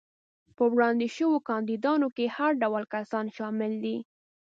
په 0.55 0.63
وړاندې 0.73 1.07
شوو 1.15 1.45
کاندیدانو 1.49 2.07
کې 2.15 2.25
هر 2.37 2.51
ډول 2.63 2.83
کسان 2.95 3.25
شامل 3.37 3.71
دي. 3.83 3.97